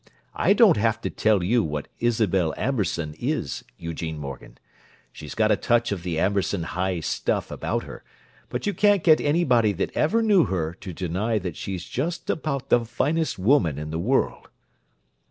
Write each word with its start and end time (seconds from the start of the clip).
I 0.33 0.53
don't 0.53 0.77
have 0.77 0.99
to 1.01 1.11
tell 1.11 1.43
you 1.43 1.63
what 1.63 1.87
Isabel 1.99 2.55
Amberson 2.57 3.13
is, 3.19 3.63
Eugene 3.77 4.17
Morgan. 4.17 4.57
She's 5.11 5.35
got 5.35 5.51
a 5.51 5.55
touch 5.55 5.91
of 5.91 6.01
the 6.01 6.17
Amberson 6.17 6.63
high 6.63 7.01
stuff 7.01 7.51
about 7.51 7.83
her, 7.83 8.03
but 8.49 8.65
you 8.65 8.73
can't 8.73 9.03
get 9.03 9.21
anybody 9.21 9.73
that 9.73 9.95
ever 9.95 10.23
knew 10.23 10.45
her 10.45 10.73
to 10.73 10.91
deny 10.91 11.37
that 11.37 11.55
she's 11.55 11.85
just 11.85 12.31
about 12.31 12.69
the 12.69 12.83
finest 12.83 13.37
woman 13.37 13.77
in 13.77 13.91
the 13.91 13.99
world." 13.99 14.49